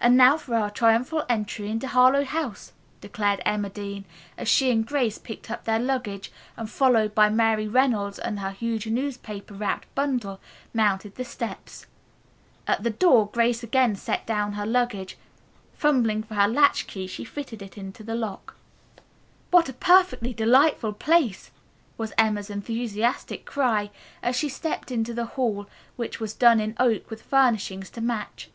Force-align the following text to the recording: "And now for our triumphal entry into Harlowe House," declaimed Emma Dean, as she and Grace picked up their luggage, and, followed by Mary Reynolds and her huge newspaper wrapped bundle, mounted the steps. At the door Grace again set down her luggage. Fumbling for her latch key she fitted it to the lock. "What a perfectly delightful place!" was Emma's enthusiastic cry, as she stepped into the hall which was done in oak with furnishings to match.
"And 0.00 0.16
now 0.16 0.36
for 0.36 0.54
our 0.54 0.70
triumphal 0.70 1.24
entry 1.28 1.68
into 1.70 1.88
Harlowe 1.88 2.24
House," 2.24 2.72
declaimed 3.00 3.42
Emma 3.44 3.68
Dean, 3.68 4.04
as 4.36 4.46
she 4.46 4.70
and 4.70 4.86
Grace 4.86 5.18
picked 5.18 5.50
up 5.50 5.64
their 5.64 5.80
luggage, 5.80 6.30
and, 6.56 6.70
followed 6.70 7.16
by 7.16 7.28
Mary 7.28 7.66
Reynolds 7.66 8.20
and 8.20 8.38
her 8.38 8.52
huge 8.52 8.86
newspaper 8.86 9.54
wrapped 9.54 9.92
bundle, 9.96 10.38
mounted 10.72 11.16
the 11.16 11.24
steps. 11.24 11.86
At 12.68 12.84
the 12.84 12.90
door 12.90 13.26
Grace 13.28 13.64
again 13.64 13.96
set 13.96 14.24
down 14.24 14.52
her 14.52 14.64
luggage. 14.64 15.18
Fumbling 15.74 16.22
for 16.22 16.34
her 16.36 16.46
latch 16.46 16.86
key 16.86 17.08
she 17.08 17.24
fitted 17.24 17.60
it 17.60 17.72
to 17.94 18.04
the 18.04 18.14
lock. 18.14 18.54
"What 19.50 19.68
a 19.68 19.72
perfectly 19.72 20.32
delightful 20.32 20.92
place!" 20.92 21.50
was 21.96 22.12
Emma's 22.16 22.50
enthusiastic 22.50 23.44
cry, 23.44 23.90
as 24.22 24.36
she 24.36 24.48
stepped 24.48 24.92
into 24.92 25.12
the 25.12 25.26
hall 25.34 25.68
which 25.96 26.20
was 26.20 26.34
done 26.34 26.60
in 26.60 26.76
oak 26.78 27.10
with 27.10 27.22
furnishings 27.22 27.90
to 27.90 28.00
match. 28.00 28.48